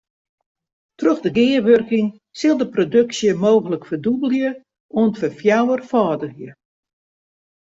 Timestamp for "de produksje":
2.59-3.31